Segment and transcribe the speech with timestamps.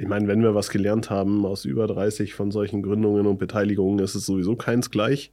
[0.00, 3.98] Ich meine, wenn wir was gelernt haben aus über 30 von solchen Gründungen und Beteiligungen,
[3.98, 5.32] ist es sowieso keins gleich,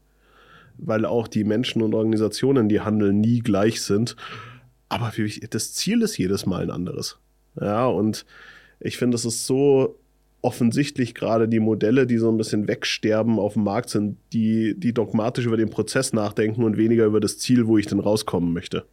[0.80, 4.15] weil auch die Menschen und Organisationen, die handeln, nie gleich sind.
[4.89, 5.12] Aber
[5.51, 7.20] das Ziel ist jedes Mal ein anderes.
[7.62, 8.25] Ja, und
[8.79, 9.99] ich finde, es ist so
[10.41, 14.93] offensichtlich gerade die Modelle, die so ein bisschen wegsterben auf dem Markt sind, die, die
[14.93, 18.86] dogmatisch über den Prozess nachdenken und weniger über das Ziel, wo ich denn rauskommen möchte.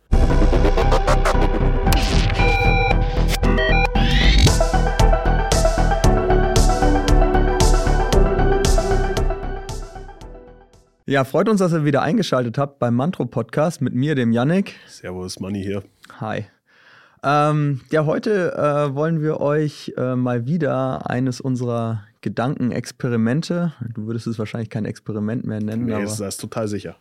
[11.13, 14.77] Ja, freut uns, dass ihr wieder eingeschaltet habt beim Mantro Podcast mit mir, dem Yannick.
[14.89, 15.83] Servus, Manni hier.
[16.21, 16.47] Hi.
[17.23, 24.27] Ähm, ja, heute äh, wollen wir euch äh, mal wieder eines unserer Gedankenexperimente, du würdest
[24.27, 26.05] es wahrscheinlich kein Experiment mehr nennen, nee, aber.
[26.05, 26.97] Das ist total sicher.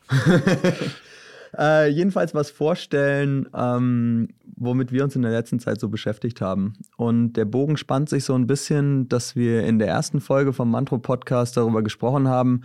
[1.57, 6.73] äh, jedenfalls was vorstellen, ähm, womit wir uns in der letzten Zeit so beschäftigt haben.
[6.97, 10.69] Und der Bogen spannt sich so ein bisschen, dass wir in der ersten Folge vom
[10.69, 12.63] Mantro Podcast darüber gesprochen haben,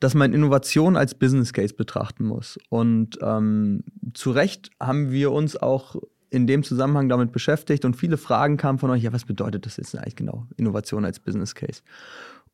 [0.00, 2.58] dass man Innovation als Business Case betrachten muss.
[2.68, 5.96] Und ähm, zu Recht haben wir uns auch
[6.30, 9.76] in dem Zusammenhang damit beschäftigt und viele Fragen kamen von euch, ja, was bedeutet das
[9.76, 11.82] jetzt eigentlich genau, Innovation als Business Case?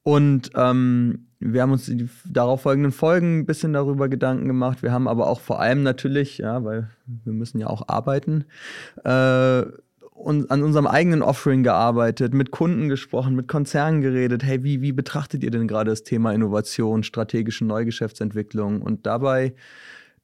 [0.02, 4.82] Und ähm, wir haben uns die darauf folgenden Folgen ein bisschen darüber Gedanken gemacht.
[4.82, 8.44] Wir haben aber auch vor allem natürlich, ja, weil wir müssen ja auch arbeiten,
[9.04, 9.62] äh,
[10.26, 14.42] an unserem eigenen Offering gearbeitet, mit Kunden gesprochen, mit Konzernen geredet.
[14.44, 18.82] Hey, wie, wie betrachtet ihr denn gerade das Thema Innovation, strategische Neugeschäftsentwicklung?
[18.82, 19.54] Und dabei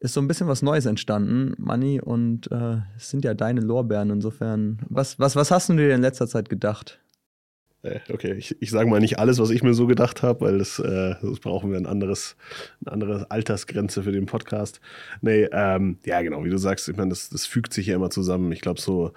[0.00, 4.10] ist so ein bisschen was Neues entstanden, Manni, und äh, es sind ja deine Lorbeeren
[4.10, 4.78] insofern.
[4.88, 7.00] Was, was, was hast du dir in letzter Zeit gedacht?
[7.82, 10.58] Äh, okay, ich, ich sage mal nicht alles, was ich mir so gedacht habe, weil
[10.58, 12.36] das, äh, das brauchen wir ein anderes,
[12.84, 14.80] eine andere Altersgrenze für den Podcast.
[15.22, 18.10] Nee, ähm, ja, genau, wie du sagst, ich meine, das, das fügt sich ja immer
[18.10, 18.52] zusammen.
[18.52, 19.12] Ich glaube, so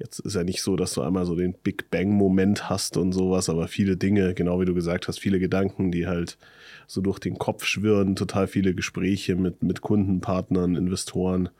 [0.00, 3.50] Jetzt ist ja nicht so, dass du einmal so den Big Bang-Moment hast und sowas,
[3.50, 6.38] aber viele Dinge, genau wie du gesagt hast, viele Gedanken, die halt
[6.86, 11.50] so durch den Kopf schwirren, total viele Gespräche mit, mit Kunden, Partnern, Investoren,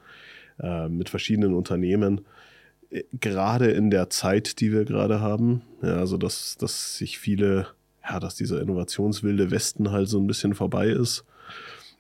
[0.59, 2.23] äh, mit verschiedenen Unternehmen.
[2.89, 7.67] Äh, gerade in der Zeit, die wir gerade haben, ja, also dass, dass sich viele,
[8.09, 11.27] ja, dass dieser innovationswilde Westen halt so ein bisschen vorbei ist.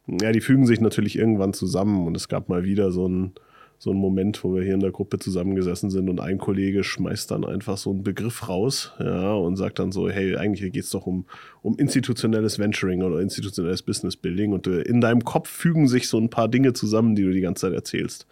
[0.06, 3.34] Ja, die fügen sich natürlich irgendwann zusammen und es gab mal wieder so ein
[3.82, 7.30] so ein Moment, wo wir hier in der Gruppe zusammengesessen sind und ein Kollege schmeißt
[7.30, 10.90] dann einfach so einen Begriff raus ja, und sagt dann so, hey, eigentlich geht es
[10.90, 11.24] doch um,
[11.62, 16.18] um institutionelles Venturing oder institutionelles Business Building und äh, in deinem Kopf fügen sich so
[16.18, 18.26] ein paar Dinge zusammen, die du die ganze Zeit erzählst.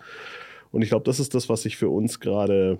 [0.70, 2.78] Und ich glaube, das ist das, was sich für uns gerade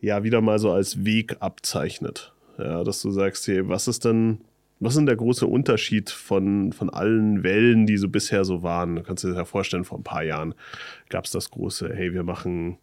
[0.00, 2.32] ja wieder mal so als Weg abzeichnet.
[2.58, 4.38] Ja, dass du sagst, hey, was ist denn
[4.78, 8.96] was ist denn der große Unterschied von, von allen Wellen, die so bisher so waren?
[8.96, 10.54] Du kannst dir das ja vorstellen, vor ein paar Jahren
[11.08, 12.76] gab es das große, hey, wir machen,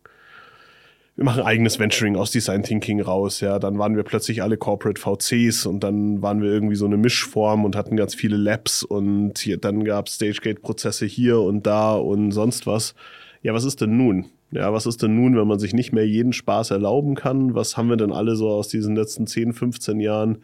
[1.16, 3.60] wir machen eigenes Venturing aus Design Thinking raus, ja.
[3.60, 7.64] Dann waren wir plötzlich alle Corporate VCs und dann waren wir irgendwie so eine Mischform
[7.64, 12.32] und hatten ganz viele Labs und hier, dann gab es Stagegate-Prozesse hier und da und
[12.32, 12.96] sonst was.
[13.44, 14.30] Ja, was ist denn nun?
[14.54, 17.56] Ja, was ist denn nun, wenn man sich nicht mehr jeden Spaß erlauben kann?
[17.56, 20.44] Was haben wir denn alle so aus diesen letzten 10, 15 Jahren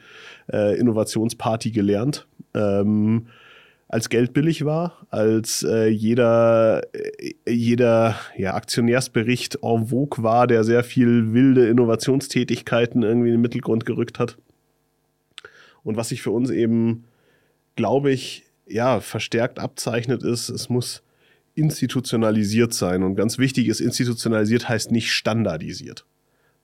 [0.52, 2.28] äh, Innovationsparty gelernt?
[2.56, 3.28] Ähm,
[3.88, 10.64] als Geld billig war, als äh, jeder, äh, jeder ja, Aktionärsbericht en vogue war, der
[10.64, 14.38] sehr viel wilde Innovationstätigkeiten irgendwie in den Mittelgrund gerückt hat.
[15.84, 17.06] Und was sich für uns eben,
[17.76, 21.04] glaube ich, ja, verstärkt abzeichnet ist, es muss
[21.60, 23.04] institutionalisiert sein.
[23.04, 26.06] Und ganz wichtig ist, institutionalisiert heißt nicht standardisiert.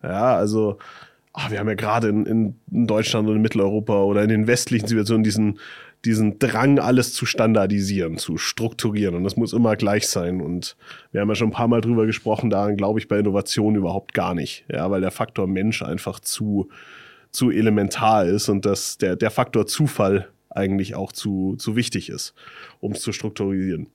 [0.02, 0.78] Ja, also
[1.34, 4.88] ach, wir haben ja gerade in, in, Deutschland und in Mitteleuropa oder in den westlichen
[4.88, 5.60] Situationen diesen,
[6.06, 9.16] diesen Drang, alles zu standardisieren, zu strukturieren.
[9.16, 10.42] Und das muss immer gleich sein.
[10.42, 10.78] Und
[11.12, 14.14] wir haben ja schon ein paar Mal drüber gesprochen, daran glaube ich bei Innovation überhaupt
[14.14, 14.66] gar nicht.
[14.72, 16.70] Ja, weil der Faktor Mensch einfach zu,
[17.32, 22.34] zu elementar ist und dass der, der Faktor Zufall eigentlich auch zu, zu wichtig ist,
[22.80, 23.88] um es zu strukturieren.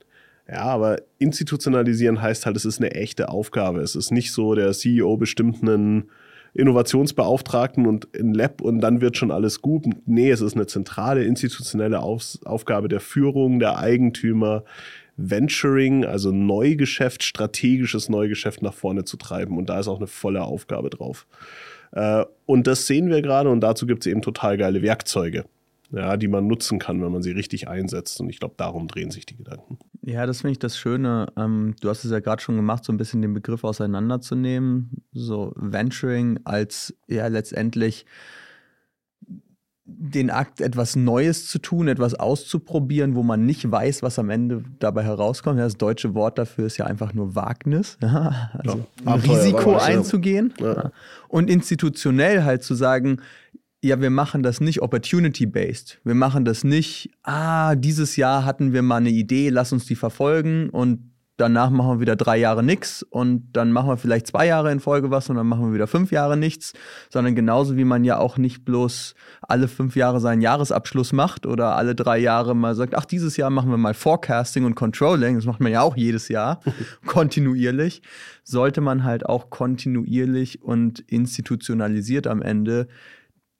[0.51, 3.79] Ja, aber institutionalisieren heißt halt, es ist eine echte Aufgabe.
[3.79, 6.09] Es ist nicht so, der CEO bestimmt einen
[6.53, 9.85] Innovationsbeauftragten und ein Lab und dann wird schon alles gut.
[10.05, 14.65] Nee, es ist eine zentrale institutionelle Auf Aufgabe der Führung, der Eigentümer,
[15.15, 19.57] Venturing, also Neugeschäft, strategisches Neugeschäft nach vorne zu treiben.
[19.57, 21.27] Und da ist auch eine volle Aufgabe drauf.
[21.93, 25.45] Äh, und das sehen wir gerade und dazu gibt es eben total geile Werkzeuge
[25.91, 28.19] ja, die man nutzen kann, wenn man sie richtig einsetzt.
[28.21, 29.77] Und ich glaube, darum drehen sich die Gedanken.
[30.01, 31.27] Ja, das finde ich das Schöne.
[31.37, 35.03] Ähm, du hast es ja gerade schon gemacht, so ein bisschen den Begriff auseinanderzunehmen.
[35.11, 38.05] So Venturing als ja letztendlich
[39.85, 44.63] den Akt, etwas Neues zu tun, etwas auszuprobieren, wo man nicht weiß, was am Ende
[44.79, 45.59] dabei herauskommt.
[45.59, 47.97] Das deutsche Wort dafür ist ja einfach nur Wagnis.
[48.01, 50.53] also ja, ein Risiko einzugehen.
[50.59, 50.91] Ja.
[51.27, 53.17] Und institutionell halt zu sagen,
[53.83, 55.99] ja, wir machen das nicht opportunity-based.
[56.03, 59.95] Wir machen das nicht, ah, dieses Jahr hatten wir mal eine Idee, lass uns die
[59.95, 64.45] verfolgen und danach machen wir wieder drei Jahre nichts und dann machen wir vielleicht zwei
[64.45, 66.73] Jahre in Folge was und dann machen wir wieder fünf Jahre nichts,
[67.09, 71.75] sondern genauso wie man ja auch nicht bloß alle fünf Jahre seinen Jahresabschluss macht oder
[71.75, 75.45] alle drei Jahre mal sagt, ach, dieses Jahr machen wir mal Forecasting und Controlling, das
[75.45, 76.59] macht man ja auch jedes Jahr
[77.07, 78.03] kontinuierlich,
[78.43, 82.87] sollte man halt auch kontinuierlich und institutionalisiert am Ende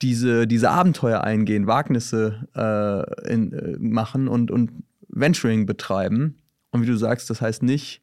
[0.02, 4.72] diese, diese Abenteuer eingehen, Wagnisse äh, in, äh, machen und, und
[5.08, 6.38] Venturing betreiben.
[6.72, 8.02] Und wie du sagst, das heißt nicht,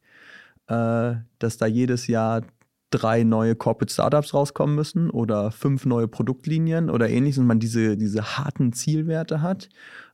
[0.67, 2.43] äh, dass da jedes Jahr
[2.91, 7.97] drei neue Corporate Startups rauskommen müssen oder fünf neue Produktlinien oder ähnliches und man diese,
[7.97, 9.69] diese harten Zielwerte hat,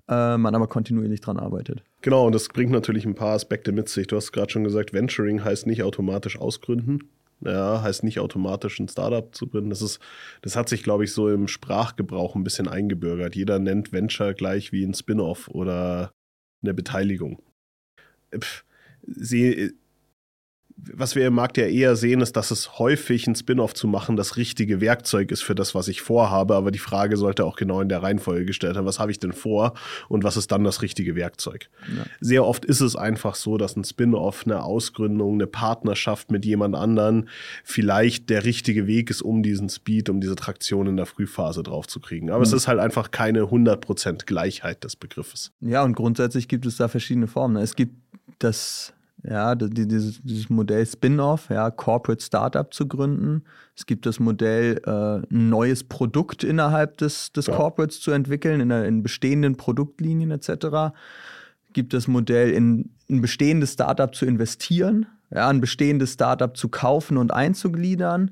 [0.10, 1.84] äh, man aber kontinuierlich dran arbeitet.
[2.02, 4.08] Genau, und das bringt natürlich ein paar Aspekte mit sich.
[4.08, 7.10] Du hast gerade schon gesagt, Venturing heißt nicht automatisch ausgründen.
[7.42, 9.70] Ja, heißt nicht automatisch ein Startup zu gründen.
[9.70, 10.00] Das, ist,
[10.42, 13.36] das hat sich, glaube ich, so im Sprachgebrauch ein bisschen eingebürgert.
[13.36, 16.12] Jeder nennt Venture gleich wie ein Spin-off oder
[16.64, 17.42] eine Beteiligung.
[18.36, 18.66] Pff,
[19.04, 19.74] sie,
[20.78, 24.18] was wir im Markt ja eher sehen, ist, dass es häufig ein Spin-off zu machen
[24.18, 26.56] das richtige Werkzeug ist für das, was ich vorhabe.
[26.56, 28.86] Aber die Frage sollte auch genau in der Reihenfolge gestellt werden.
[28.86, 29.74] Was habe ich denn vor
[30.10, 31.70] und was ist dann das richtige Werkzeug?
[31.96, 32.04] Ja.
[32.20, 36.76] Sehr oft ist es einfach so, dass ein Spin-off, eine Ausgründung, eine Partnerschaft mit jemand
[36.76, 37.30] anderen
[37.64, 42.30] vielleicht der richtige Weg ist, um diesen Speed, um diese Traktion in der Frühphase draufzukriegen.
[42.30, 42.46] Aber mhm.
[42.46, 45.54] es ist halt einfach keine 100% Gleichheit des Begriffes.
[45.62, 47.56] Ja, und grundsätzlich gibt es da verschiedene Formen.
[47.56, 47.96] Es gibt
[48.40, 48.95] das
[49.28, 53.44] ja, dieses, dieses Modell Spin-off, ja, Corporate Startup zu gründen.
[53.76, 57.56] Es gibt das Modell, äh, ein neues Produkt innerhalb des, des ja.
[57.56, 60.96] Corporates zu entwickeln, in, in bestehenden Produktlinien etc.
[61.74, 67.18] Gibt das Modell, in ein bestehendes Startup zu investieren, ja, ein bestehendes Startup zu kaufen
[67.18, 68.32] und einzugliedern.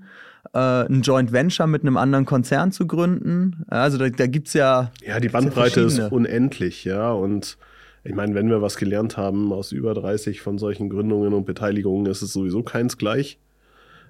[0.53, 3.65] Äh, ein Joint Venture mit einem anderen Konzern zu gründen.
[3.67, 4.91] Also da, da gibt es ja.
[5.01, 7.11] Ja, die Bandbreite ja ist unendlich, ja.
[7.11, 7.57] Und
[8.03, 12.05] ich meine, wenn wir was gelernt haben aus über 30 von solchen Gründungen und Beteiligungen,
[12.05, 13.39] ist es sowieso keins gleich,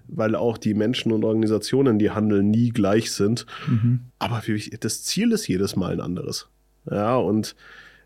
[0.07, 3.45] weil auch die Menschen und Organisationen, die handeln, nie gleich sind.
[3.67, 4.01] Mhm.
[4.19, 4.41] Aber
[4.79, 6.49] das Ziel ist jedes Mal ein anderes.
[6.89, 7.55] Ja, und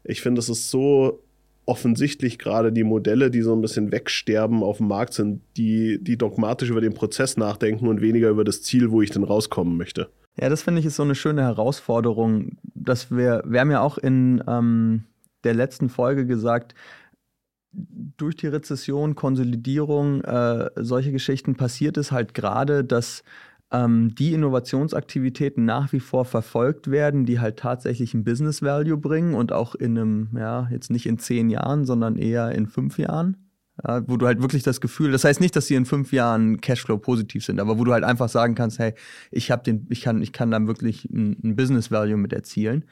[0.03, 1.23] ich finde, es ist so
[1.65, 6.17] offensichtlich gerade die Modelle, die so ein bisschen wegsterben auf dem Markt sind, die, die
[6.17, 10.09] dogmatisch über den Prozess nachdenken und weniger über das Ziel, wo ich denn rauskommen möchte.
[10.39, 13.97] Ja, das finde ich ist so eine schöne Herausforderung, dass wir, wir haben ja auch
[13.97, 15.03] in, ähm,
[15.43, 16.73] der letzten Folge gesagt,
[17.71, 23.23] durch die Rezession, Konsolidierung, äh, solche Geschichten passiert es halt gerade, dass
[23.71, 29.33] ähm, die Innovationsaktivitäten nach wie vor verfolgt werden, die halt tatsächlich ein Business Value bringen
[29.33, 33.37] und auch in einem, ja, jetzt nicht in zehn Jahren, sondern eher in fünf Jahren.
[33.85, 36.61] Ja, wo du halt wirklich das Gefühl, das heißt nicht, dass sie in fünf Jahren
[36.61, 38.95] Cashflow positiv sind, aber wo du halt einfach sagen kannst, hey,
[39.29, 42.85] ich habe den, ich kann, ich kann dann wirklich ein, ein Business Value mit erzielen.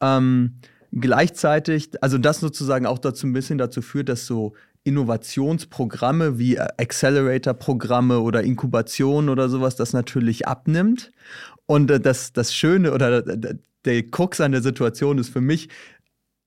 [0.00, 0.54] Ähm,
[0.98, 4.54] Gleichzeitig, also das sozusagen auch dazu ein bisschen dazu führt, dass so
[4.84, 11.12] Innovationsprogramme wie äh, Accelerator-Programme oder Inkubation oder sowas das natürlich abnimmt.
[11.66, 15.68] Und äh, das, das Schöne oder der Krux an der Situation ist für mich,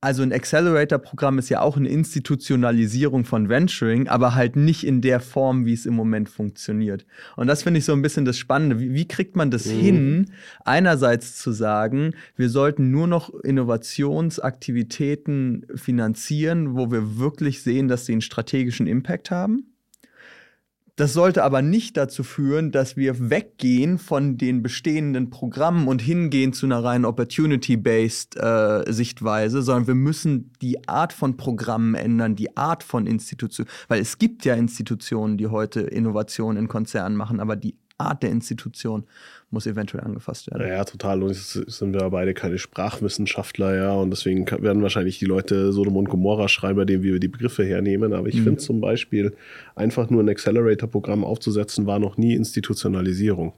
[0.01, 5.19] also ein Accelerator-Programm ist ja auch eine Institutionalisierung von Venturing, aber halt nicht in der
[5.19, 7.05] Form, wie es im Moment funktioniert.
[7.35, 8.79] Und das finde ich so ein bisschen das Spannende.
[8.79, 9.79] Wie, wie kriegt man das mhm.
[9.79, 10.31] hin,
[10.63, 18.13] einerseits zu sagen, wir sollten nur noch Innovationsaktivitäten finanzieren, wo wir wirklich sehen, dass sie
[18.13, 19.68] einen strategischen Impact haben?
[20.99, 26.51] Das sollte aber nicht dazu führen, dass wir weggehen von den bestehenden Programmen und hingehen
[26.51, 32.57] zu einer rein opportunity-based äh, Sichtweise, sondern wir müssen die Art von Programmen ändern, die
[32.57, 37.55] Art von Institutionen, weil es gibt ja Institutionen, die heute Innovationen in Konzernen machen, aber
[37.55, 39.05] die Art der Institution
[39.51, 40.67] muss eventuell angefasst werden.
[40.67, 41.23] Ja, total.
[41.23, 43.93] Und jetzt sind wir beide keine Sprachwissenschaftler, ja.
[43.93, 47.63] Und deswegen werden wahrscheinlich die Leute Sodom und Gomorra schreiben, bei denen wir die Begriffe
[47.63, 48.13] hernehmen.
[48.13, 48.43] Aber ich mhm.
[48.43, 49.35] finde zum Beispiel,
[49.75, 53.53] einfach nur ein Accelerator-Programm aufzusetzen, war noch nie Institutionalisierung.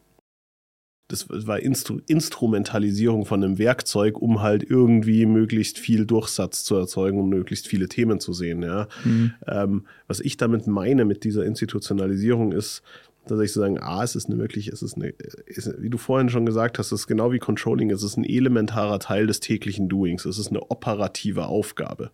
[1.09, 7.19] Das war Instru Instrumentalisierung von einem Werkzeug, um halt irgendwie möglichst viel Durchsatz zu erzeugen,
[7.19, 8.63] um möglichst viele Themen zu sehen.
[8.63, 8.87] Ja.
[9.03, 9.33] Mhm.
[9.45, 12.81] Ähm, was ich damit meine mit dieser Institutionalisierung ist,
[13.27, 15.09] tatsächlich zu sagen, ah, es ist eine wirklich, es ist eine,
[15.45, 18.23] ist, wie du vorhin schon gesagt hast, es ist genau wie Controlling, es ist ein
[18.23, 22.11] elementarer Teil des täglichen Doings, es ist eine operative Aufgabe.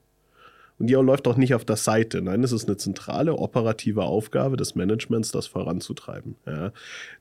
[0.80, 2.22] Und die läuft auch nicht auf der Seite.
[2.22, 6.36] Nein, es ist eine zentrale operative Aufgabe des Managements, das voranzutreiben.
[6.46, 6.72] Ja.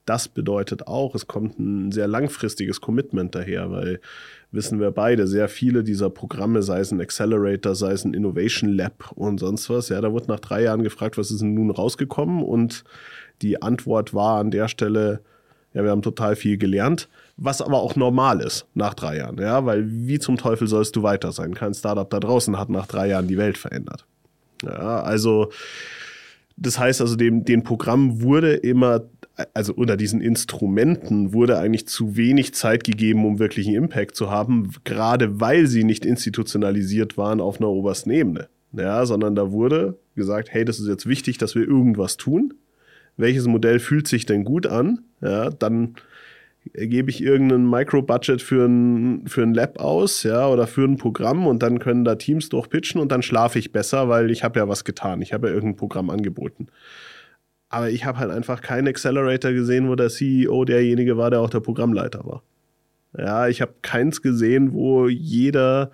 [0.04, 4.00] Das bedeutet auch, es kommt ein sehr langfristiges Commitment daher, weil
[4.50, 8.70] wissen wir beide, sehr viele dieser Programme, sei es ein Accelerator, sei es ein Innovation
[8.70, 11.70] Lab und sonst was, ja, da wird nach drei Jahren gefragt, was ist denn nun
[11.70, 12.42] rausgekommen?
[12.42, 12.84] Und
[13.42, 15.20] die Antwort war an der Stelle,
[15.74, 19.64] ja, wir haben total viel gelernt, was aber auch normal ist nach drei Jahren, ja,
[19.66, 21.54] weil wie zum Teufel sollst du weiter sein?
[21.54, 24.06] Kein Startup da draußen hat nach drei Jahren die Welt verändert.
[24.62, 25.50] Ja, also
[26.56, 29.02] das heißt also, dem, dem Programm wurde immer,
[29.52, 34.30] also unter diesen Instrumenten wurde eigentlich zu wenig Zeit gegeben, um wirklich einen Impact zu
[34.30, 38.48] haben, gerade weil sie nicht institutionalisiert waren auf einer obersten Ebene.
[38.72, 42.54] Ja, sondern da wurde gesagt, hey, das ist jetzt wichtig, dass wir irgendwas tun
[43.16, 45.96] welches Modell fühlt sich denn gut an, ja, dann
[46.74, 51.46] gebe ich irgendein Micro-Budget für ein, für ein Lab aus, ja, oder für ein Programm
[51.46, 54.68] und dann können da Teams durchpitchen und dann schlafe ich besser, weil ich habe ja
[54.68, 55.22] was getan.
[55.22, 56.66] Ich habe ja irgendein Programm angeboten.
[57.68, 61.50] Aber ich habe halt einfach keinen Accelerator gesehen, wo der CEO derjenige war, der auch
[61.50, 62.42] der Programmleiter war.
[63.16, 65.90] Ja, ich habe keins gesehen, wo jeder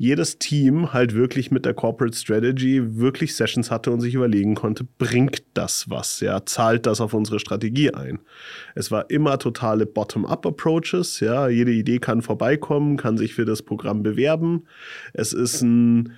[0.00, 4.84] jedes Team halt wirklich mit der Corporate Strategy wirklich Sessions hatte und sich überlegen konnte,
[4.96, 8.18] bringt das was, ja, zahlt das auf unsere Strategie ein.
[8.74, 14.02] Es war immer totale Bottom-up-Approaches, ja, jede Idee kann vorbeikommen, kann sich für das Programm
[14.02, 14.64] bewerben.
[15.12, 16.14] Es ist ein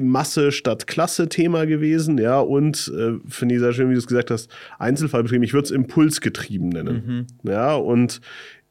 [0.00, 4.06] Masse statt Klasse Thema gewesen, ja, und äh, finde ich sehr schön, wie du es
[4.06, 7.26] gesagt hast, Einzelfallbetrieben, ich würde es impulsgetrieben nennen.
[7.44, 7.50] Mhm.
[7.50, 8.22] Ja, und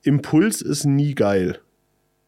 [0.02, 1.60] Impuls ist nie geil.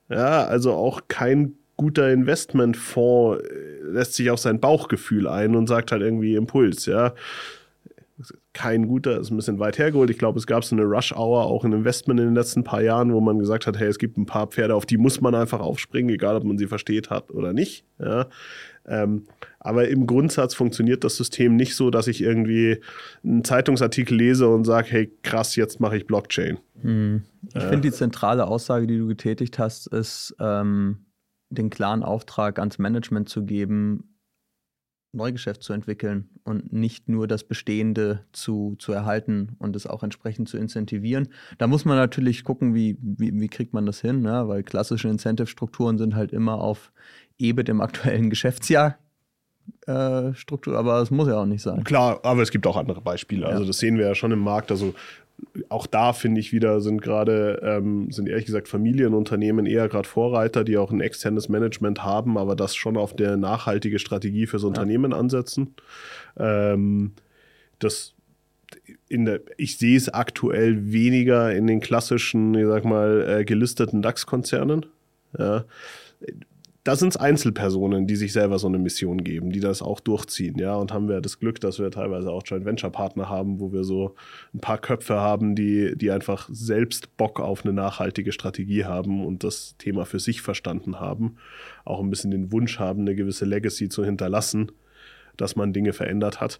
[0.09, 5.93] Ja, also auch kein guter Investmentfonds äh, lässt sich auf sein Bauchgefühl ein und sagt
[5.93, 7.13] halt irgendwie Impuls, ja.
[8.51, 10.09] Kein guter, ist ein bisschen weit hergeholt.
[10.09, 13.13] Ich glaube, es gab so eine Rush-Hour auch in Investment in den letzten paar Jahren,
[13.13, 15.62] wo man gesagt hat, hey, es gibt ein paar Pferde, auf die muss man einfach
[15.62, 17.86] aufspringen, egal ob man sie versteht hat oder nicht.
[17.98, 18.27] Ja.
[18.86, 19.27] Ähm,
[19.59, 22.81] aber im Grundsatz funktioniert das System nicht so, dass ich irgendwie
[23.24, 26.57] einen Zeitungsartikel lese und sage, hey, krass, jetzt mache ich Blockchain.
[26.81, 27.21] Hm.
[27.48, 30.98] Ich äh, finde, die zentrale Aussage, die du getätigt hast, ist, ähm
[31.50, 34.15] den klaren Auftrag ans Management zu geben,
[35.12, 40.50] Neugeschäft zu entwickeln und nicht nur das Bestehende zu, zu erhalten und es auch entsprechend
[40.50, 41.29] zu incentivieren.
[41.58, 44.48] Da muss man natürlich gucken, wie, wie, wie kriegt man das hin, ne?
[44.48, 46.91] weil klassische Incentive-Strukturen sind halt immer auf
[47.39, 49.00] EBIT im aktuellen Geschäftsjahr
[49.88, 51.84] äh, Struktur, aber es muss ja auch nicht sein.
[51.84, 53.48] Klar, aber es gibt auch andere Beispiele.
[53.48, 53.68] Also ja.
[53.68, 54.72] das sehen wir ja schon im Markt.
[54.72, 54.94] Also
[55.70, 60.63] auch da finde ich wieder, sind gerade, ähm, sind ehrlich gesagt Familienunternehmen eher gerade Vorreiter,
[60.63, 65.12] die auch ein externes Management haben, aber das schon auf der nachhaltige Strategie fürs Unternehmen
[65.12, 65.18] ja.
[65.18, 65.75] ansetzen.
[66.38, 67.13] Ähm,
[67.79, 68.13] das
[69.08, 74.01] in der, ich sehe es aktuell weniger in den klassischen, ich sag mal, äh, gelisteten
[74.01, 74.86] DAX-Konzernen.
[75.38, 75.65] Ja
[76.89, 80.58] da sind es Einzelpersonen, die sich selber so eine Mission geben, die das auch durchziehen,
[80.58, 80.74] ja.
[80.74, 83.84] Und haben wir das Glück, dass wir teilweise auch Joint Venture Partner haben, wo wir
[83.84, 84.15] so
[84.55, 89.43] ein paar Köpfe haben, die, die einfach selbst Bock auf eine nachhaltige Strategie haben und
[89.43, 91.36] das Thema für sich verstanden haben,
[91.86, 94.72] auch ein bisschen den Wunsch haben, eine gewisse Legacy zu hinterlassen,
[95.38, 96.60] dass man Dinge verändert hat.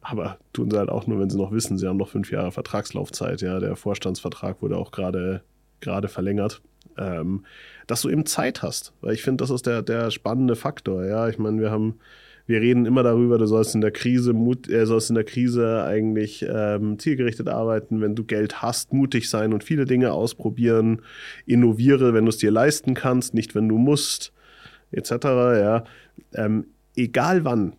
[0.00, 2.52] Aber tun sie halt auch nur, wenn sie noch wissen, sie haben noch fünf Jahre
[2.52, 3.58] Vertragslaufzeit, ja.
[3.58, 5.42] Der Vorstandsvertrag wurde auch gerade
[5.80, 6.62] gerade verlängert
[6.98, 7.44] ähm,
[7.86, 8.92] dass du eben Zeit hast.
[9.00, 11.04] Weil ich finde, das ist der, der spannende Faktor.
[11.04, 11.98] Ja, ich meine, wir haben,
[12.46, 15.84] wir reden immer darüber, du sollst in der Krise Mut, äh, sollst in der Krise
[15.84, 21.02] eigentlich ähm, zielgerichtet arbeiten, wenn du Geld hast, mutig sein und viele Dinge ausprobieren,
[21.46, 24.32] innoviere, wenn du es dir leisten kannst, nicht wenn du musst,
[24.92, 25.10] etc.
[25.24, 25.84] Ja,
[26.34, 27.74] ähm, egal wann,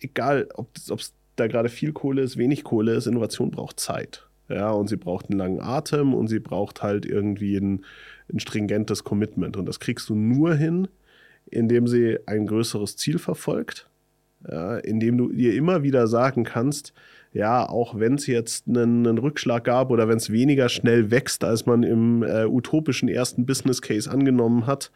[0.00, 4.25] egal ob es da gerade viel Kohle ist, wenig Kohle ist, Innovation braucht Zeit.
[4.48, 7.84] Ja, und sie braucht einen langen Atem und sie braucht halt irgendwie ein,
[8.32, 9.56] ein stringentes Commitment.
[9.56, 10.88] Und das kriegst du nur hin,
[11.46, 13.88] indem sie ein größeres Ziel verfolgt,
[14.48, 16.92] ja, indem du ihr immer wieder sagen kannst,
[17.32, 21.44] ja, auch wenn es jetzt einen, einen, Rückschlag gab oder wenn es weniger schnell wächst,
[21.44, 24.90] als man im äh, utopischen ersten Business Case angenommen hat,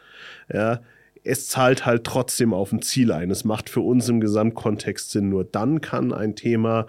[0.53, 0.81] ja,
[1.23, 3.31] es zahlt halt trotzdem auf ein Ziel ein.
[3.31, 5.29] Es macht für uns im Gesamtkontext Sinn.
[5.29, 6.87] Nur dann kann ein Thema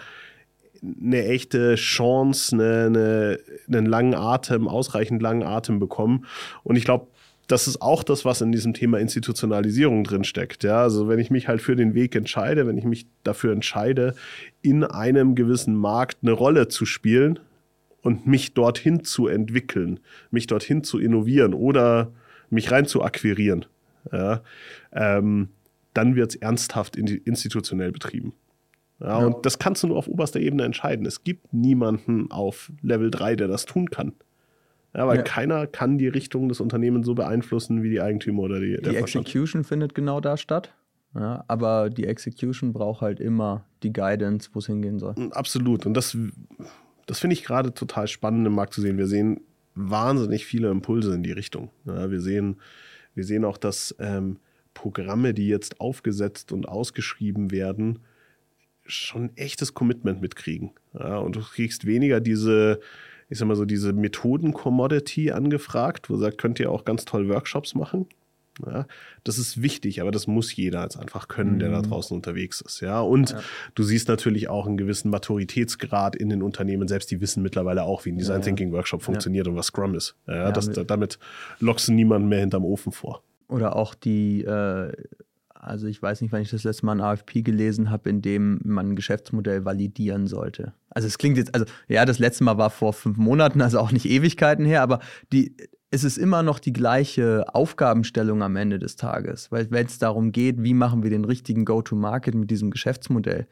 [0.84, 6.26] eine echte Chance, eine, eine, einen langen Atem, ausreichend langen Atem bekommen.
[6.64, 7.08] Und ich glaube,
[7.48, 10.64] das ist auch das, was in diesem Thema Institutionalisierung drinsteckt.
[10.64, 14.16] Ja, also wenn ich mich halt für den Weg entscheide, wenn ich mich dafür entscheide,
[14.62, 17.40] in einem gewissen Markt eine Rolle zu spielen
[18.02, 20.00] und mich dorthin zu entwickeln,
[20.32, 22.12] mich dorthin zu innovieren oder
[22.50, 23.66] mich rein zu akquirieren,
[24.12, 24.42] ja,
[24.94, 25.50] ähm,
[25.94, 28.34] dann wird es ernsthaft institutionell betrieben.
[29.02, 29.26] Ja, ja.
[29.26, 31.06] Und das kannst du nur auf oberster Ebene entscheiden.
[31.06, 34.14] Es gibt niemanden auf Level 3, der das tun kann.
[34.96, 35.24] Ja, weil ja.
[35.24, 38.78] keiner kann die Richtung des Unternehmens so beeinflussen wie die Eigentümer oder die.
[38.78, 40.74] Die Execution findet genau da statt.
[41.16, 45.16] Ja, aber die Execution braucht halt immer die Guidance, wo es hingehen soll.
[45.32, 45.86] Absolut.
[45.86, 46.16] Und das,
[47.06, 48.98] das finde ich gerade total spannend im Markt zu sehen.
[48.98, 49.42] Wir sehen
[49.76, 51.70] wahnsinnig viele Impulse in die Richtung.
[51.86, 52.58] Ja, wir, sehen,
[53.14, 54.38] wir sehen auch, dass ähm,
[54.74, 58.00] Programme, die jetzt aufgesetzt und ausgeschrieben werden,
[58.92, 60.72] schon echtes Commitment mitkriegen.
[60.94, 62.80] Ja, und du kriegst weniger diese,
[63.30, 67.30] ich sag mal so, diese Methoden-Commodity angefragt, wo du sagst, könnt ihr auch ganz toll
[67.30, 68.08] Workshops machen.
[68.66, 68.86] Ja,
[69.24, 71.90] das ist wichtig, aber das muss jeder jetzt einfach können, der da mhm.
[71.90, 72.82] draußen unterwegs ist.
[72.82, 73.42] Ja, und ja.
[73.76, 77.10] du siehst natürlich auch einen gewissen Maturitätsgrad in den Unternehmen selbst.
[77.12, 80.16] Die wissen mittlerweile auch, wie ein Design Thinking Workshop funktioniert und was Scrum ist.
[80.28, 81.18] Ja, das, damit
[81.60, 83.24] lockst du niemanden mehr hinterm Ofen vor.
[83.48, 84.92] Oder auch die äh,
[85.62, 88.60] also ich weiß nicht, wann ich das letzte Mal ein AFP gelesen habe, in dem
[88.64, 90.74] man ein Geschäftsmodell validieren sollte.
[90.90, 93.92] Also es klingt jetzt, also ja, das letzte Mal war vor fünf Monaten, also auch
[93.92, 95.00] nicht Ewigkeiten her, aber
[95.32, 95.56] die,
[95.92, 99.52] es ist immer noch die gleiche Aufgabenstellung am Ende des Tages.
[99.52, 103.46] Weil wenn es darum geht, wie machen wir den richtigen Go-to-Market mit diesem Geschäftsmodell,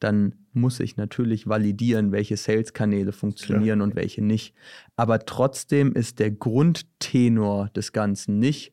[0.00, 3.84] dann muss ich natürlich validieren, welche Sales-Kanäle funktionieren ja.
[3.84, 4.54] und welche nicht.
[4.96, 8.72] Aber trotzdem ist der Grundtenor des Ganzen nicht,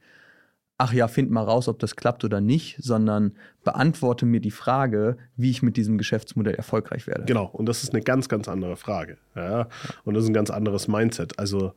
[0.79, 3.33] ach ja, find mal raus, ob das klappt oder nicht, sondern
[3.65, 7.25] beantworte mir die Frage, wie ich mit diesem Geschäftsmodell erfolgreich werde.
[7.25, 9.17] Genau, und das ist eine ganz, ganz andere Frage.
[9.35, 9.67] Ja?
[10.05, 11.37] Und das ist ein ganz anderes Mindset.
[11.37, 11.73] Also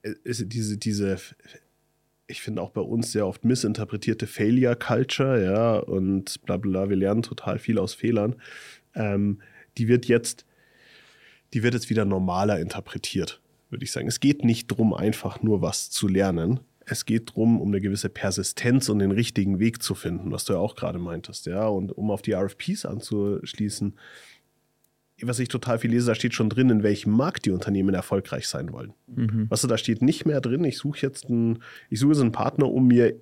[0.00, 1.16] ist diese, diese,
[2.28, 6.96] ich finde auch bei uns sehr oft missinterpretierte Failure Culture, ja, und bla bla, wir
[6.96, 8.36] lernen total viel aus Fehlern.
[8.94, 9.40] Ähm,
[9.76, 10.46] die wird jetzt,
[11.52, 14.06] die wird jetzt wieder normaler interpretiert, würde ich sagen.
[14.06, 18.08] Es geht nicht darum, einfach nur was zu lernen, es geht darum, um eine gewisse
[18.08, 21.66] Persistenz und den richtigen Weg zu finden, was du ja auch gerade meintest, ja.
[21.66, 23.94] Und um auf die RFPs anzuschließen,
[25.22, 28.48] was ich total viel lese, da steht schon drin, in welchem Markt die Unternehmen erfolgreich
[28.48, 28.94] sein wollen.
[29.06, 29.46] Mhm.
[29.48, 30.64] Was da steht nicht mehr drin.
[30.64, 33.14] Ich suche jetzt einen, ich suche einen Partner, um mir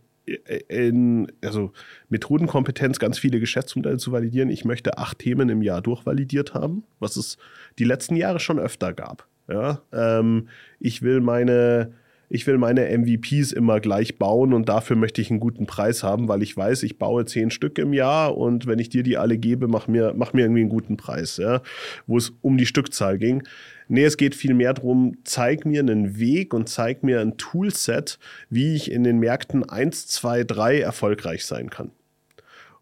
[0.69, 1.73] in, also
[2.09, 4.51] Methodenkompetenz ganz viele Geschäftsmodelle zu validieren.
[4.51, 7.39] Ich möchte acht Themen im Jahr durchvalidiert haben, was es
[7.79, 9.27] die letzten Jahre schon öfter gab.
[9.49, 11.93] Ja, ähm, ich will meine
[12.35, 16.29] ich will meine MVPs immer gleich bauen und dafür möchte ich einen guten Preis haben,
[16.29, 19.37] weil ich weiß, ich baue zehn Stück im Jahr und wenn ich dir die alle
[19.37, 21.61] gebe, mach mir, mach mir irgendwie einen guten Preis, ja?
[22.07, 23.43] wo es um die Stückzahl ging.
[23.87, 28.19] Nee, es geht viel mehr darum, zeig mir einen Weg und zeig mir ein Toolset,
[28.49, 31.91] wie ich in den Märkten 1, 2, 3 erfolgreich sein kann.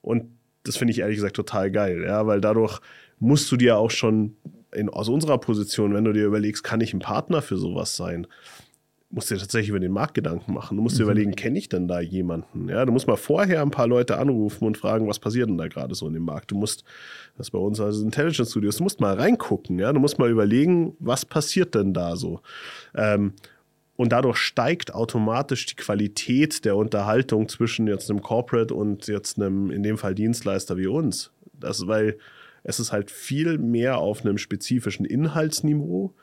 [0.00, 0.26] Und
[0.62, 2.78] das finde ich ehrlich gesagt total geil, ja, weil dadurch
[3.18, 4.36] musst du dir auch schon
[4.72, 8.28] in, aus unserer Position, wenn du dir überlegst, kann ich ein Partner für sowas sein?
[9.10, 10.76] Musst dir tatsächlich über den Markt Gedanken machen.
[10.76, 11.10] Du musst dir mhm.
[11.10, 12.68] überlegen, kenne ich denn da jemanden?
[12.68, 15.66] Ja, du musst mal vorher ein paar Leute anrufen und fragen, was passiert denn da
[15.66, 16.52] gerade so in dem Markt.
[16.52, 16.84] Du musst,
[17.36, 20.30] das ist bei uns also Intelligence Studios, du musst mal reingucken, ja, du musst mal
[20.30, 22.40] überlegen, was passiert denn da so.
[22.94, 23.32] Ähm,
[23.96, 29.70] und dadurch steigt automatisch die Qualität der Unterhaltung zwischen jetzt einem Corporate und jetzt einem,
[29.70, 31.32] in dem Fall Dienstleister wie uns.
[31.52, 32.16] Das, weil
[32.62, 36.14] es ist halt viel mehr auf einem spezifischen Inhaltsniveau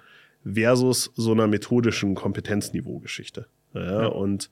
[0.43, 3.47] versus so einer methodischen Kompetenzniveau-Geschichte.
[3.73, 4.08] Ja, ja.
[4.08, 4.50] Und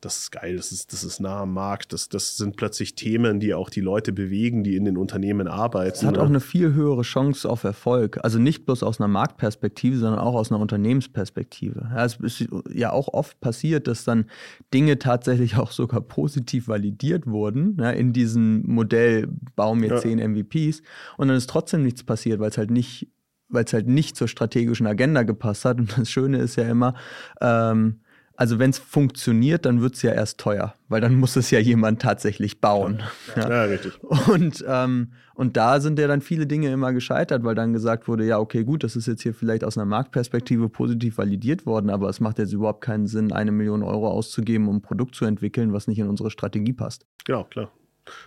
[0.00, 3.40] das ist geil, das ist, das ist nah am Markt, das, das sind plötzlich Themen,
[3.40, 5.96] die auch die Leute bewegen, die in den Unternehmen arbeiten.
[5.96, 8.18] Es hat auch eine viel höhere Chance auf Erfolg.
[8.22, 11.88] Also nicht bloß aus einer Marktperspektive, sondern auch aus einer Unternehmensperspektive.
[11.94, 14.26] Ja, es ist ja auch oft passiert, dass dann
[14.72, 19.96] Dinge tatsächlich auch sogar positiv validiert wurden, ja, in diesem Modell, bauen wir ja.
[19.96, 20.82] zehn MVPs
[21.16, 23.08] und dann ist trotzdem nichts passiert, weil es halt nicht
[23.48, 25.78] weil es halt nicht zur strategischen Agenda gepasst hat.
[25.78, 26.94] Und das Schöne ist ja immer,
[27.40, 28.00] ähm,
[28.36, 31.58] also wenn es funktioniert, dann wird es ja erst teuer, weil dann muss es ja
[31.58, 33.02] jemand tatsächlich bauen.
[33.34, 33.50] Ja, ja.
[33.50, 33.98] ja richtig.
[34.28, 38.24] Und, ähm, und da sind ja dann viele Dinge immer gescheitert, weil dann gesagt wurde,
[38.26, 42.08] ja, okay, gut, das ist jetzt hier vielleicht aus einer Marktperspektive positiv validiert worden, aber
[42.08, 45.72] es macht jetzt überhaupt keinen Sinn, eine Million Euro auszugeben, um ein Produkt zu entwickeln,
[45.72, 47.06] was nicht in unsere Strategie passt.
[47.24, 47.70] Genau, klar.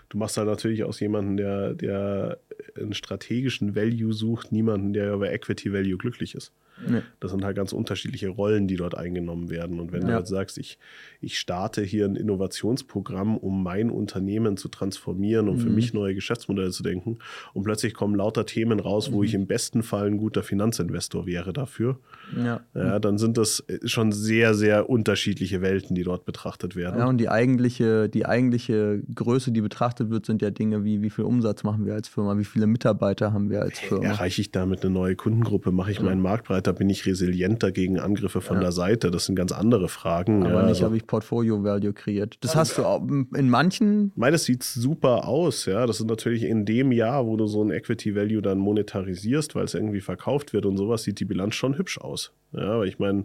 [0.09, 2.39] Du machst da natürlich aus jemandem, der, der
[2.77, 6.51] einen strategischen Value sucht, niemanden, der über Equity Value glücklich ist.
[6.87, 7.01] Nee.
[7.19, 9.79] Das sind halt ganz unterschiedliche Rollen, die dort eingenommen werden.
[9.79, 10.07] Und wenn ja.
[10.07, 10.77] du jetzt sagst, ich,
[11.21, 15.61] ich starte hier ein Innovationsprogramm, um mein Unternehmen zu transformieren und mhm.
[15.61, 17.19] für mich neue Geschäftsmodelle zu denken,
[17.53, 19.13] und plötzlich kommen lauter Themen raus, mhm.
[19.13, 21.99] wo ich im besten Fall ein guter Finanzinvestor wäre dafür,
[22.37, 22.61] ja.
[22.73, 22.99] ja.
[22.99, 26.99] dann sind das schon sehr, sehr unterschiedliche Welten, die dort betrachtet werden.
[26.99, 31.09] Ja, und die eigentliche, die eigentliche Größe, die betrachtet wird, sind ja Dinge wie, wie
[31.09, 34.05] viel Umsatz machen wir als Firma, wie viele Mitarbeiter haben wir als Firma.
[34.05, 37.99] Erreiche ich damit eine neue Kundengruppe, mache ich meinen Markt breiter, bin ich resilienter gegen
[37.99, 38.63] Angriffe von ja.
[38.63, 39.11] der Seite?
[39.11, 40.43] Das sind ganz andere Fragen.
[40.43, 40.85] Aber ja, nicht also.
[40.85, 42.37] habe ich Portfolio Value kreiert.
[42.41, 44.11] Das hast du auch in manchen.
[44.15, 45.85] Meines sieht super aus, ja.
[45.85, 49.65] Das ist natürlich in dem Jahr, wo du so ein Equity Value dann monetarisierst, weil
[49.65, 52.33] es irgendwie verkauft wird und sowas, sieht die Bilanz schon hübsch aus.
[52.53, 53.23] Ja, aber ich meine,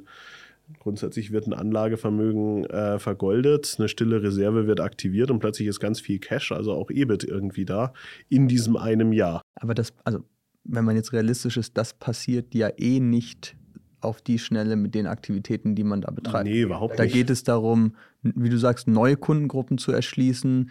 [0.78, 6.00] Grundsätzlich wird ein Anlagevermögen äh, vergoldet, eine stille Reserve wird aktiviert und plötzlich ist ganz
[6.00, 7.92] viel Cash, also auch EBIT irgendwie da,
[8.30, 9.42] in diesem einem Jahr.
[9.56, 10.24] Aber das, also
[10.64, 13.56] wenn man jetzt realistisch ist, das passiert ja eh nicht
[14.00, 16.44] auf die Schnelle mit den Aktivitäten, die man da betreibt.
[16.44, 17.14] Nee, überhaupt da nicht.
[17.14, 20.70] Da geht es darum, wie du sagst, neue Kundengruppen zu erschließen,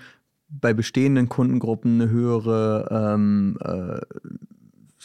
[0.49, 3.99] bei bestehenden Kundengruppen eine höhere ähm, äh,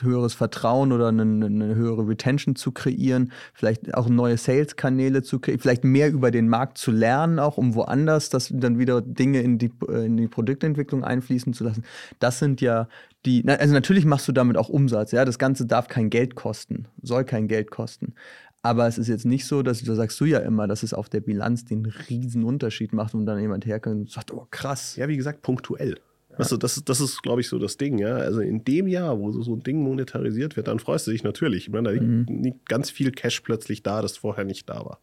[0.03, 5.61] höheres Vertrauen oder eine, eine, höhere Retention zu kreieren, vielleicht auch neue Sales-Kanäle zu kreieren,
[5.61, 9.59] vielleicht mehr über den Markt zu lernen, auch um woanders, dass dann wieder Dinge in
[9.59, 11.85] die, in die Produktentwicklung einfließen zu lassen.
[12.19, 12.89] Das sind ja
[13.27, 16.87] die, also natürlich machst du damit auch Umsatz, ja, das Ganze darf kein Geld kosten,
[17.03, 18.15] soll kein Geld kosten.
[18.63, 21.09] Aber es ist jetzt nicht so, dass, da sagst du ja immer, dass es auf
[21.09, 24.97] der Bilanz den riesen Unterschied macht und dann jemand herkommt und sagt, oh krass.
[24.97, 25.99] Ja, wie gesagt, punktuell.
[26.39, 28.15] Also das, das ist, glaube ich, so das Ding, ja.
[28.15, 31.65] Also in dem Jahr, wo so ein Ding monetarisiert wird, dann freust du dich natürlich.
[31.67, 32.27] Ich meine, da mhm.
[32.43, 35.01] liegt ganz viel Cash plötzlich da, das vorher nicht da war.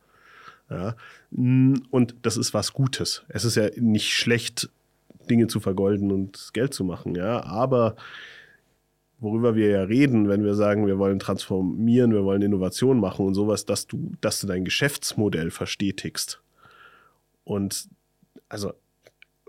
[0.69, 0.95] Ja.
[1.32, 3.24] Und das ist was Gutes.
[3.28, 4.69] Es ist ja nicht schlecht,
[5.30, 7.43] Dinge zu vergolden und Geld zu machen, ja.
[7.43, 7.95] Aber
[9.19, 13.34] worüber wir ja reden, wenn wir sagen, wir wollen transformieren, wir wollen Innovation machen und
[13.34, 16.41] sowas, dass du, dass du dein Geschäftsmodell verstetigst.
[17.43, 17.88] Und
[18.50, 18.74] also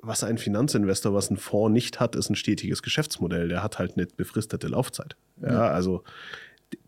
[0.07, 3.49] was ein Finanzinvestor, was ein Fonds nicht hat, ist ein stetiges Geschäftsmodell.
[3.49, 5.17] Der hat halt eine befristete Laufzeit.
[5.43, 5.69] Ja, ja.
[5.69, 6.03] also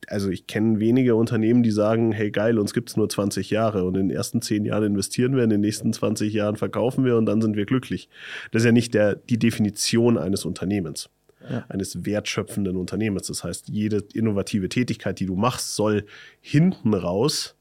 [0.08, 3.84] also ich kenne wenige Unternehmen, die sagen, hey geil, uns gibt es nur 20 Jahre
[3.84, 7.16] und in den ersten 10 Jahren investieren wir, in den nächsten 20 Jahren verkaufen wir
[7.16, 8.08] und dann sind wir glücklich.
[8.50, 11.10] Das ist ja nicht der, die Definition eines Unternehmens,
[11.48, 11.64] ja.
[11.68, 13.26] eines wertschöpfenden Unternehmens.
[13.26, 16.06] Das heißt, jede innovative Tätigkeit, die du machst, soll
[16.40, 17.54] hinten raus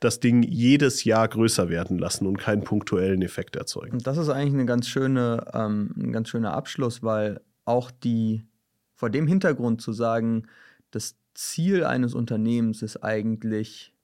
[0.00, 3.94] das Ding jedes Jahr größer werden lassen und keinen punktuellen Effekt erzeugen.
[3.94, 8.44] Und das ist eigentlich eine ganz schöne, ähm, ein ganz schöner Abschluss, weil auch die
[8.94, 10.46] vor dem Hintergrund zu sagen,
[10.90, 13.94] das Ziel eines Unternehmens ist eigentlich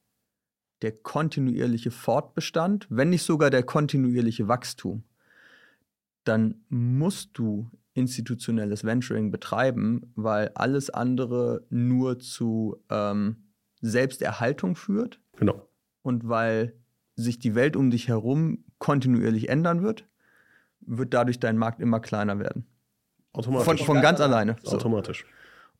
[0.81, 5.03] der kontinuierliche Fortbestand, wenn nicht sogar der kontinuierliche Wachstum,
[6.25, 13.37] dann musst du institutionelles Venturing betreiben, weil alles andere nur zu ähm,
[13.81, 15.19] Selbsterhaltung führt.
[15.37, 15.67] Genau
[16.03, 16.73] und weil
[17.15, 20.07] sich die Welt um dich herum kontinuierlich ändern wird,
[20.81, 22.65] wird dadurch dein Markt immer kleiner werden.
[23.33, 23.65] Automatisch.
[23.65, 24.57] Von, von ganz alleine.
[24.63, 24.75] So.
[24.75, 25.25] Automatisch.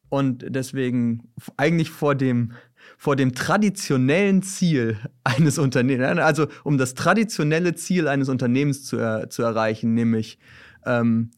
[0.09, 2.53] Und deswegen eigentlich vor dem,
[2.97, 9.29] vor dem traditionellen Ziel eines Unternehmens, also um das traditionelle Ziel eines Unternehmens zu, er,
[9.29, 10.39] zu erreichen, nämlich
[10.85, 11.31] ähm,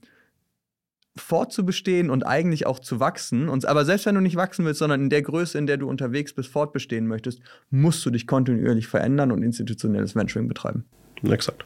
[1.18, 3.48] fortzubestehen und eigentlich auch zu wachsen.
[3.48, 5.88] Und, aber selbst wenn du nicht wachsen willst, sondern in der Größe, in der du
[5.88, 10.86] unterwegs bist, fortbestehen möchtest, musst du dich kontinuierlich verändern und institutionelles Venturing betreiben.
[11.24, 11.66] Exakt.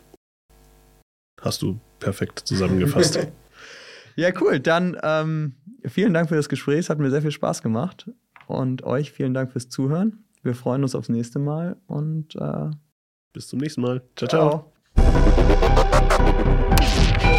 [1.42, 3.28] Hast du perfekt zusammengefasst.
[4.16, 4.60] ja, cool.
[4.60, 6.80] Dann ähm, vielen Dank für das Gespräch.
[6.80, 8.10] Es hat mir sehr viel Spaß gemacht.
[8.48, 10.26] Und euch vielen Dank fürs Zuhören.
[10.42, 12.70] Wir freuen uns aufs nächste Mal und äh,
[13.34, 14.02] bis zum nächsten Mal.
[14.16, 14.28] ciao.
[14.28, 14.72] ciao.
[14.96, 17.39] ciao.